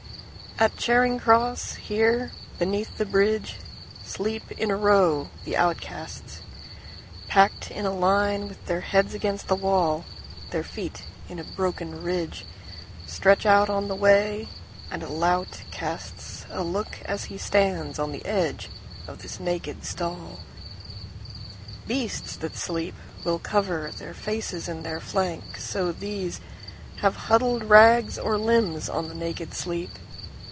[0.59, 6.41] At Charing Cross, here, beneath the bridgeSleep in a row the outcasts,
[7.27, 10.05] Packed in a line with their heads against the wall.
[10.51, 14.49] Their feet, in a broken ridgeStretch out on the way,
[14.91, 18.69] and a lout castsA look as he stands on the edge
[19.07, 20.41] of this naked stall.
[21.87, 22.93] Beasts that sleep
[23.23, 26.39] will coverTheir faces in their flank; so theseHave
[27.01, 29.89] huddled rags or limbs on the naked sleep.